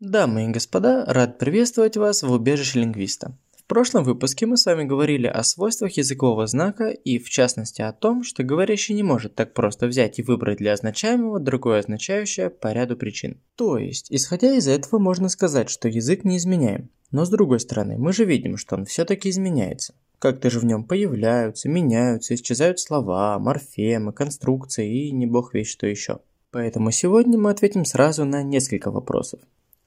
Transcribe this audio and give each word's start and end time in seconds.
Дамы 0.00 0.44
и 0.44 0.48
господа, 0.48 1.04
рад 1.08 1.38
приветствовать 1.38 1.96
вас 1.96 2.22
в 2.22 2.30
убежище 2.30 2.78
лингвиста. 2.78 3.36
В 3.56 3.64
прошлом 3.64 4.04
выпуске 4.04 4.46
мы 4.46 4.56
с 4.56 4.64
вами 4.64 4.84
говорили 4.84 5.26
о 5.26 5.42
свойствах 5.42 5.90
языкового 5.96 6.46
знака 6.46 6.90
и 6.90 7.18
в 7.18 7.28
частности 7.28 7.82
о 7.82 7.92
том, 7.92 8.22
что 8.22 8.44
говорящий 8.44 8.94
не 8.94 9.02
может 9.02 9.34
так 9.34 9.54
просто 9.54 9.88
взять 9.88 10.20
и 10.20 10.22
выбрать 10.22 10.58
для 10.58 10.74
означаемого 10.74 11.40
другое 11.40 11.80
означающее 11.80 12.48
по 12.48 12.72
ряду 12.72 12.96
причин. 12.96 13.40
То 13.56 13.76
есть, 13.76 14.06
исходя 14.12 14.54
из 14.54 14.68
этого, 14.68 15.00
можно 15.00 15.28
сказать, 15.28 15.68
что 15.68 15.88
язык 15.88 16.22
не 16.22 16.36
изменяем. 16.36 16.90
Но 17.10 17.24
с 17.24 17.28
другой 17.28 17.58
стороны, 17.58 17.98
мы 17.98 18.12
же 18.12 18.24
видим, 18.24 18.56
что 18.56 18.76
он 18.76 18.84
все-таки 18.84 19.30
изменяется. 19.30 19.96
Как-то 20.20 20.48
же 20.48 20.60
в 20.60 20.64
нем 20.64 20.84
появляются, 20.84 21.68
меняются, 21.68 22.36
исчезают 22.36 22.78
слова, 22.78 23.36
морфемы, 23.40 24.12
конструкции 24.12 25.08
и 25.08 25.10
не 25.10 25.26
бог 25.26 25.54
весь 25.54 25.68
что 25.68 25.88
еще. 25.88 26.20
Поэтому 26.52 26.92
сегодня 26.92 27.36
мы 27.36 27.50
ответим 27.50 27.84
сразу 27.84 28.24
на 28.24 28.44
несколько 28.44 28.92
вопросов. 28.92 29.40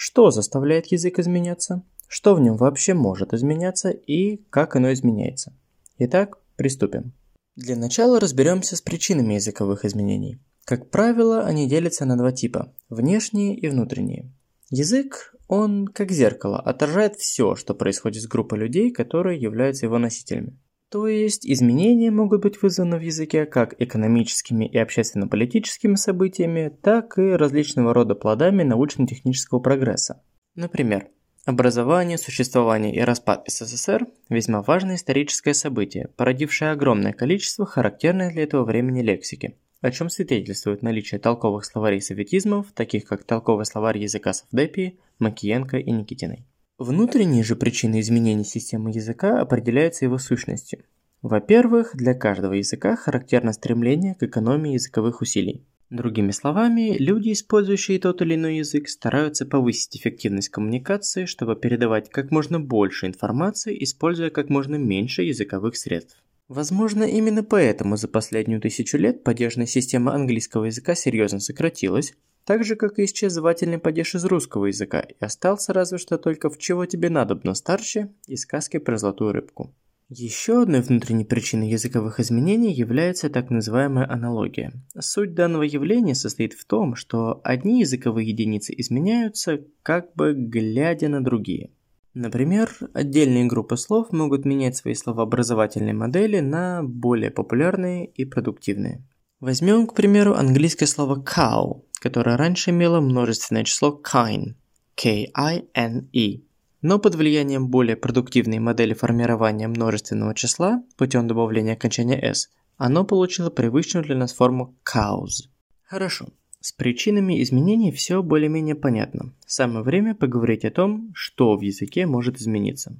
Что 0.00 0.30
заставляет 0.30 0.92
язык 0.92 1.18
изменяться? 1.18 1.82
Что 2.06 2.36
в 2.36 2.40
нем 2.40 2.56
вообще 2.56 2.94
может 2.94 3.34
изменяться 3.34 3.90
и 3.90 4.36
как 4.48 4.76
оно 4.76 4.92
изменяется? 4.92 5.52
Итак, 5.98 6.38
приступим. 6.54 7.14
Для 7.56 7.74
начала 7.74 8.20
разберемся 8.20 8.76
с 8.76 8.80
причинами 8.80 9.34
языковых 9.34 9.84
изменений. 9.84 10.38
Как 10.64 10.90
правило, 10.90 11.42
они 11.42 11.68
делятся 11.68 12.04
на 12.04 12.16
два 12.16 12.30
типа– 12.30 12.72
внешние 12.88 13.56
и 13.56 13.66
внутренние. 13.66 14.32
Язык, 14.70 15.34
он 15.48 15.88
как 15.88 16.12
зеркало, 16.12 16.60
отражает 16.60 17.16
все, 17.16 17.56
что 17.56 17.74
происходит 17.74 18.22
с 18.22 18.28
группой 18.28 18.60
людей, 18.60 18.92
которые 18.92 19.40
являются 19.40 19.86
его 19.86 19.98
носителями. 19.98 20.56
То 20.90 21.06
есть 21.06 21.46
изменения 21.46 22.10
могут 22.10 22.42
быть 22.42 22.62
вызваны 22.62 22.96
в 22.96 23.02
языке 23.02 23.44
как 23.44 23.74
экономическими 23.78 24.64
и 24.64 24.78
общественно-политическими 24.78 25.96
событиями, 25.96 26.72
так 26.82 27.18
и 27.18 27.32
различного 27.32 27.92
рода 27.92 28.14
плодами 28.14 28.62
научно-технического 28.62 29.58
прогресса. 29.58 30.22
Например, 30.54 31.08
образование, 31.44 32.16
существование 32.16 32.94
и 32.94 33.00
распад 33.00 33.44
СССР– 33.46 34.06
весьма 34.30 34.62
важное 34.62 34.96
историческое 34.96 35.52
событие, 35.52 36.08
породившее 36.16 36.70
огромное 36.70 37.12
количество 37.12 37.66
характерной 37.66 38.32
для 38.32 38.44
этого 38.44 38.64
времени 38.64 39.02
лексики, 39.02 39.58
о 39.82 39.90
чем 39.90 40.08
свидетельствует 40.08 40.82
наличие 40.82 41.20
толковых 41.20 41.66
словарей 41.66 42.00
советизмов, 42.00 42.72
таких 42.72 43.04
как 43.04 43.24
толковый 43.24 43.66
словарь 43.66 43.98
языка 43.98 44.32
Савдепии, 44.32 44.98
Макиенко 45.18 45.76
и 45.76 45.90
Никитиной. 45.90 46.46
Внутренние 46.78 47.42
же 47.42 47.56
причины 47.56 47.98
изменений 47.98 48.44
системы 48.44 48.90
языка 48.90 49.40
определяются 49.40 50.04
его 50.04 50.16
сущностью. 50.16 50.84
Во-первых, 51.22 51.96
для 51.96 52.14
каждого 52.14 52.52
языка 52.52 52.94
характерно 52.94 53.52
стремление 53.52 54.14
к 54.14 54.22
экономии 54.22 54.74
языковых 54.74 55.20
усилий. 55.20 55.66
Другими 55.90 56.30
словами, 56.30 56.96
люди, 56.96 57.32
использующие 57.32 57.98
тот 57.98 58.22
или 58.22 58.36
иной 58.36 58.58
язык, 58.58 58.88
стараются 58.88 59.44
повысить 59.44 59.96
эффективность 59.96 60.50
коммуникации, 60.50 61.24
чтобы 61.24 61.56
передавать 61.56 62.10
как 62.10 62.30
можно 62.30 62.60
больше 62.60 63.06
информации, 63.06 63.82
используя 63.82 64.30
как 64.30 64.48
можно 64.48 64.76
меньше 64.76 65.22
языковых 65.22 65.76
средств. 65.76 66.22
Возможно, 66.46 67.02
именно 67.02 67.42
поэтому 67.42 67.96
за 67.96 68.06
последнюю 68.06 68.60
тысячу 68.60 68.98
лет 68.98 69.24
поддержная 69.24 69.66
система 69.66 70.14
английского 70.14 70.66
языка 70.66 70.94
серьезно 70.94 71.40
сократилась, 71.40 72.14
так 72.48 72.64
же, 72.64 72.76
как 72.76 72.98
и 72.98 73.04
исчезывательный 73.04 73.78
падеж 73.78 74.14
из 74.14 74.24
русского 74.24 74.64
языка, 74.64 75.00
и 75.00 75.22
остался 75.22 75.74
разве 75.74 75.98
что 75.98 76.16
только 76.16 76.48
«в 76.48 76.56
чего 76.56 76.86
тебе 76.86 77.10
надобно 77.10 77.52
старше» 77.52 78.08
и 78.26 78.36
сказки 78.38 78.78
про 78.78 78.96
золотую 78.96 79.32
рыбку. 79.34 79.74
Еще 80.08 80.62
одной 80.62 80.80
внутренней 80.80 81.26
причиной 81.26 81.68
языковых 81.68 82.20
изменений 82.20 82.72
является 82.72 83.28
так 83.28 83.50
называемая 83.50 84.10
аналогия. 84.10 84.72
Суть 84.98 85.34
данного 85.34 85.64
явления 85.64 86.14
состоит 86.14 86.54
в 86.54 86.64
том, 86.64 86.94
что 86.94 87.42
одни 87.44 87.80
языковые 87.80 88.30
единицы 88.30 88.72
изменяются, 88.74 89.60
как 89.82 90.14
бы 90.14 90.32
глядя 90.32 91.10
на 91.10 91.22
другие. 91.22 91.68
Например, 92.14 92.70
отдельные 92.94 93.44
группы 93.44 93.76
слов 93.76 94.10
могут 94.10 94.46
менять 94.46 94.74
свои 94.74 94.94
словообразовательные 94.94 95.92
модели 95.92 96.40
на 96.40 96.82
более 96.82 97.30
популярные 97.30 98.06
и 98.06 98.24
продуктивные. 98.24 99.04
Возьмем, 99.40 99.86
к 99.86 99.94
примеру, 99.94 100.34
английское 100.34 100.86
слово 100.86 101.22
cow, 101.22 101.84
которое 102.00 102.36
раньше 102.36 102.70
имело 102.70 103.00
множественное 103.00 103.62
число 103.62 104.00
kine, 104.04 104.54
K-I-N-E. 104.96 106.42
Но 106.82 106.98
под 106.98 107.14
влиянием 107.14 107.68
более 107.68 107.96
продуктивной 107.96 108.58
модели 108.58 108.94
формирования 108.94 109.68
множественного 109.68 110.34
числа 110.34 110.82
путем 110.96 111.28
добавления 111.28 111.74
окончания 111.74 112.20
s, 112.20 112.48
оно 112.76 113.04
получило 113.04 113.50
привычную 113.50 114.04
для 114.04 114.16
нас 114.16 114.32
форму 114.32 114.76
cows. 114.84 115.48
Хорошо, 115.84 116.28
с 116.60 116.72
причинами 116.72 117.40
изменений 117.40 117.92
все 117.92 118.22
более-менее 118.24 118.74
понятно. 118.74 119.32
Самое 119.46 119.84
время 119.84 120.16
поговорить 120.16 120.64
о 120.64 120.70
том, 120.72 121.12
что 121.14 121.56
в 121.56 121.60
языке 121.60 122.06
может 122.06 122.38
измениться. 122.38 122.96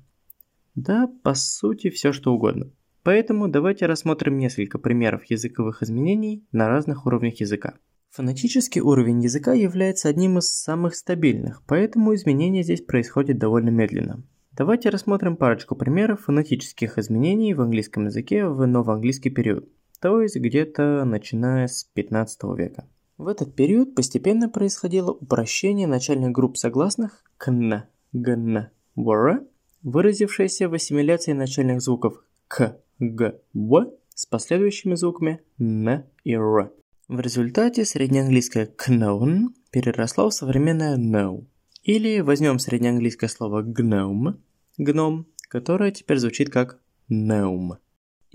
Да, 0.77 1.09
по 1.25 1.35
сути, 1.35 1.91
все 1.91 2.13
что 2.13 2.33
угодно. 2.33 2.71
Поэтому 3.09 3.49
давайте 3.49 3.87
рассмотрим 3.87 4.37
несколько 4.37 4.79
примеров 4.79 5.25
языковых 5.31 5.83
изменений 5.83 6.47
на 6.53 6.69
разных 6.69 7.07
уровнях 7.07 7.41
языка. 7.41 7.79
Фонетический 8.11 8.83
уровень 8.83 9.23
языка 9.23 9.55
является 9.55 10.11
одним 10.11 10.37
из 10.37 10.51
самых 10.51 10.95
стабильных, 10.95 11.63
поэтому 11.67 12.15
изменения 12.15 12.63
здесь 12.63 12.83
происходят 12.83 13.39
довольно 13.39 13.71
медленно. 13.71 14.23
Давайте 14.53 14.91
рассмотрим 14.91 15.39
парочку 15.39 15.75
примеров 15.75 16.25
фонетических 16.25 16.99
изменений 16.99 17.55
в 17.55 17.63
английском 17.63 18.05
языке 18.05 18.47
в 18.47 18.67
новоанглийский 18.67 19.31
период, 19.31 19.71
то 20.03 20.21
есть 20.21 20.37
где-то 20.37 21.07
начиная 21.07 21.67
с 21.67 21.85
15 21.85 22.43
века. 22.59 22.91
В 23.17 23.29
этот 23.29 23.55
период 23.55 23.95
постепенно 23.95 24.51
происходило 24.51 25.13
упрощение 25.13 25.87
начальных 25.87 26.33
групп 26.33 26.59
согласных 26.59 27.25
кн, 27.39 27.85
гн, 28.13 28.67
вр, 28.97 29.47
выразившееся 29.83 30.69
в 30.69 30.75
ассимиляции 30.75 31.33
начальных 31.33 31.81
звуков 31.81 32.23
к, 32.49 32.77
г, 32.99 33.41
в 33.53 33.93
с 34.15 34.27
последующими 34.27 34.95
звуками 34.95 35.41
н 35.59 36.05
и 36.25 36.33
р. 36.33 36.73
В 37.09 37.21
результате 37.21 37.85
среднеанглийское 37.85 38.69
known 38.89 39.49
переросло 39.71 40.29
в 40.29 40.35
современное 40.35 40.97
know. 40.97 41.47
Или 41.85 42.21
возьмем 42.21 42.59
среднеанглийское 42.59 43.31
слово 43.31 43.63
gnome, 43.63 44.35
гном, 44.77 45.27
которое 45.49 45.91
теперь 45.91 46.19
звучит 46.19 46.51
как 46.51 46.81
gnome. 47.11 47.79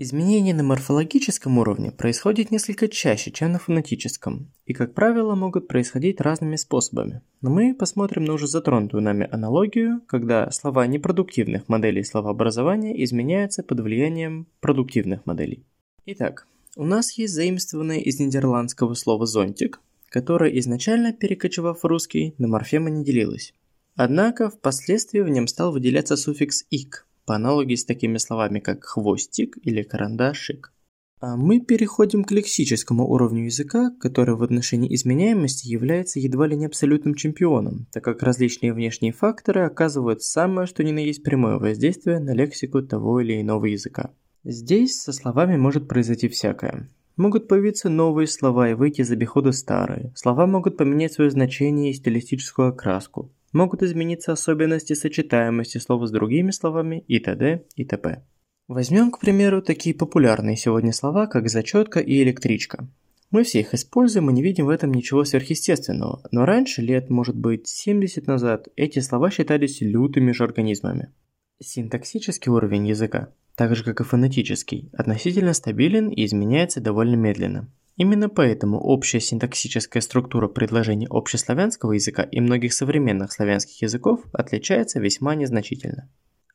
Изменения 0.04 0.52
на 0.52 0.62
морфологическом 0.62 1.56
уровне 1.56 1.90
происходят 1.90 2.50
несколько 2.50 2.88
чаще, 2.88 3.30
чем 3.30 3.52
на 3.52 3.58
фонетическом, 3.58 4.52
и, 4.66 4.74
как 4.74 4.92
правило, 4.92 5.34
могут 5.34 5.66
происходить 5.66 6.20
разными 6.20 6.56
способами. 6.56 7.22
Но 7.40 7.48
мы 7.48 7.74
посмотрим 7.74 8.26
на 8.26 8.34
уже 8.34 8.46
затронутую 8.46 9.02
нами 9.02 9.26
аналогию, 9.32 10.02
когда 10.06 10.50
слова 10.50 10.86
непродуктивных 10.86 11.70
моделей 11.70 12.04
словообразования 12.04 13.02
изменяются 13.02 13.62
под 13.62 13.80
влиянием 13.80 14.46
продуктивных 14.60 15.24
моделей. 15.24 15.64
Итак, 16.04 16.46
у 16.76 16.84
нас 16.84 17.12
есть 17.12 17.32
заимствованное 17.32 18.00
из 18.00 18.20
нидерландского 18.20 18.92
слова 18.92 19.24
«зонтик», 19.24 19.80
которое 20.10 20.50
изначально, 20.58 21.14
перекочевав 21.14 21.82
в 21.82 21.86
русский, 21.86 22.34
на 22.36 22.46
морфемы 22.46 22.90
не 22.90 23.04
делилось. 23.04 23.54
Однако, 23.96 24.50
впоследствии 24.50 25.20
в 25.20 25.30
нем 25.30 25.46
стал 25.46 25.72
выделяться 25.72 26.18
суффикс 26.18 26.66
«ик», 26.68 27.06
по 27.26 27.34
аналогии 27.34 27.74
с 27.74 27.84
такими 27.84 28.18
словами, 28.18 28.60
как 28.60 28.84
«хвостик» 28.84 29.56
или 29.62 29.82
«карандашик». 29.82 30.72
А 31.20 31.36
мы 31.36 31.60
переходим 31.60 32.22
к 32.22 32.32
лексическому 32.32 33.08
уровню 33.08 33.44
языка, 33.44 33.90
который 33.98 34.34
в 34.34 34.42
отношении 34.42 34.94
изменяемости 34.94 35.66
является 35.66 36.20
едва 36.20 36.46
ли 36.46 36.54
не 36.54 36.66
абсолютным 36.66 37.14
чемпионом, 37.14 37.86
так 37.92 38.04
как 38.04 38.22
различные 38.22 38.74
внешние 38.74 39.12
факторы 39.12 39.62
оказывают 39.62 40.22
самое 40.22 40.66
что 40.66 40.84
ни 40.84 40.92
на 40.92 40.98
есть 40.98 41.22
прямое 41.22 41.58
воздействие 41.58 42.18
на 42.18 42.34
лексику 42.34 42.82
того 42.82 43.20
или 43.20 43.40
иного 43.40 43.64
языка. 43.64 44.10
Здесь 44.44 45.00
со 45.00 45.14
словами 45.14 45.56
может 45.56 45.88
произойти 45.88 46.28
всякое. 46.28 46.90
Могут 47.16 47.48
появиться 47.48 47.88
новые 47.88 48.26
слова 48.26 48.68
и 48.68 48.74
выйти 48.74 49.00
из 49.00 49.10
обихода 49.10 49.52
старые. 49.52 50.12
Слова 50.14 50.46
могут 50.46 50.76
поменять 50.76 51.14
свое 51.14 51.30
значение 51.30 51.90
и 51.90 51.94
стилистическую 51.94 52.68
окраску. 52.68 53.30
Могут 53.54 53.82
измениться 53.82 54.32
особенности 54.32 54.92
сочетаемости 54.92 55.78
слова 55.78 56.06
с 56.06 56.10
другими 56.10 56.50
словами 56.50 57.02
и 57.08 57.18
т.д. 57.18 57.64
и 57.74 57.86
т.п. 57.86 58.22
Возьмем, 58.68 59.10
к 59.10 59.18
примеру, 59.18 59.62
такие 59.62 59.94
популярные 59.94 60.58
сегодня 60.58 60.92
слова, 60.92 61.26
как 61.26 61.48
зачетка 61.48 62.00
и 62.00 62.22
электричка. 62.22 62.86
Мы 63.30 63.44
все 63.44 63.60
их 63.60 63.72
используем 63.72 64.28
и 64.28 64.34
не 64.34 64.42
видим 64.42 64.66
в 64.66 64.68
этом 64.68 64.92
ничего 64.92 65.24
сверхъестественного, 65.24 66.20
но 66.30 66.44
раньше, 66.44 66.82
лет, 66.82 67.08
может 67.08 67.36
быть, 67.36 67.66
70 67.66 68.26
назад, 68.26 68.68
эти 68.76 68.98
слова 68.98 69.30
считались 69.30 69.80
лютыми 69.80 70.32
же 70.32 70.44
организмами. 70.44 71.14
Синтаксический 71.58 72.52
уровень 72.52 72.88
языка 72.88 73.32
так 73.54 73.76
же 73.76 73.84
как 73.84 74.00
и 74.00 74.04
фонетический, 74.04 74.90
относительно 74.92 75.52
стабилен 75.52 76.08
и 76.08 76.24
изменяется 76.24 76.80
довольно 76.80 77.14
медленно. 77.14 77.70
Именно 77.96 78.28
поэтому 78.28 78.80
общая 78.80 79.20
синтаксическая 79.20 80.02
структура 80.02 80.48
предложений 80.48 81.06
общеславянского 81.10 81.92
языка 81.92 82.22
и 82.22 82.40
многих 82.40 82.72
современных 82.72 83.32
славянских 83.32 83.82
языков 83.82 84.20
отличается 84.32 84.98
весьма 84.98 85.36
незначительно. 85.36 86.10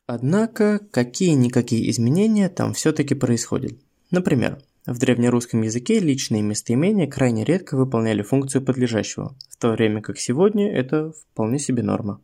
Однако, 0.06 0.80
какие-никакие 0.92 1.90
изменения 1.92 2.50
там 2.50 2.74
все-таки 2.74 3.16
происходят. 3.16 3.74
Например, 4.12 4.60
В 4.86 4.98
древнерусском 4.98 5.62
языке 5.62 6.00
личные 6.00 6.42
местоимения 6.42 7.06
крайне 7.06 7.44
редко 7.44 7.78
выполняли 7.78 8.24
функцию 8.24 8.66
подлежащего, 8.66 9.36
в 9.50 9.58
то 9.58 9.70
время 9.72 10.02
как 10.02 10.18
сегодня 10.18 10.72
это 10.74 11.12
вполне 11.12 11.60
себе 11.60 11.84
норма. 11.84 12.22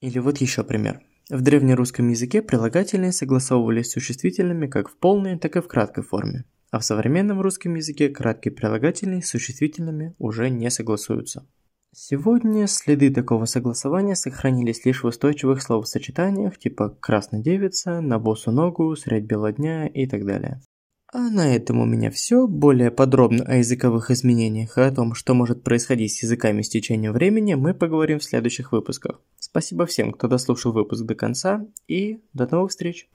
Или 0.00 0.18
вот 0.18 0.38
еще 0.38 0.64
пример. 0.64 1.02
В 1.28 1.42
древнерусском 1.42 2.08
языке 2.08 2.40
прилагательные 2.40 3.12
согласовывались 3.12 3.88
с 3.88 3.92
существительными 3.92 4.66
как 4.66 4.88
в 4.88 4.96
полной, 4.96 5.38
так 5.38 5.56
и 5.56 5.60
в 5.60 5.68
краткой 5.68 6.04
форме, 6.04 6.44
а 6.70 6.78
в 6.78 6.84
современном 6.84 7.40
русском 7.40 7.74
языке 7.74 8.08
краткие 8.08 8.52
прилагательные 8.52 9.22
с 9.22 9.28
существительными 9.28 10.14
уже 10.18 10.50
не 10.50 10.70
согласуются. 10.70 11.46
Сегодня 11.94 12.66
следы 12.66 13.10
такого 13.10 13.46
согласования 13.46 14.16
сохранились 14.16 14.84
лишь 14.84 15.02
в 15.02 15.06
устойчивых 15.06 15.62
словосочетаниях 15.62 16.58
типа 16.58 16.90
«красная 17.00 17.40
девица», 17.40 18.00
«на 18.00 18.18
босу 18.18 18.52
ногу», 18.52 18.94
«средь 18.96 19.24
бела 19.24 19.52
дня» 19.52 19.86
и 19.86 20.06
так 20.06 20.26
далее. 20.26 20.60
А 21.12 21.30
на 21.30 21.54
этом 21.54 21.80
у 21.80 21.86
меня 21.86 22.10
все. 22.10 22.46
Более 22.46 22.90
подробно 22.90 23.44
о 23.44 23.56
языковых 23.56 24.10
изменениях 24.10 24.76
и 24.76 24.80
о 24.80 24.90
том, 24.90 25.14
что 25.14 25.34
может 25.34 25.62
происходить 25.62 26.12
с 26.12 26.22
языками 26.22 26.62
с 26.62 26.68
течением 26.68 27.12
времени, 27.12 27.54
мы 27.54 27.74
поговорим 27.74 28.18
в 28.18 28.24
следующих 28.24 28.72
выпусках. 28.72 29.20
Спасибо 29.38 29.86
всем, 29.86 30.12
кто 30.12 30.26
дослушал 30.26 30.72
выпуск 30.72 31.04
до 31.04 31.14
конца, 31.14 31.64
и 31.86 32.20
до 32.32 32.46
новых 32.50 32.72
встреч! 32.72 33.04